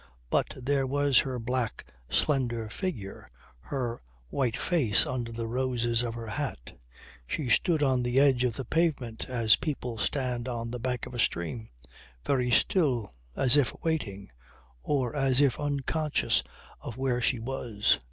[0.31, 6.25] But there was her black slender figure, her white face under the roses of her
[6.25, 6.75] hat.
[7.27, 11.13] She stood on the edge of the pavement as people stand on the bank of
[11.13, 11.69] a stream,
[12.25, 14.31] very still, as if waiting
[14.81, 16.41] or as if unconscious
[16.81, 17.99] of where she was.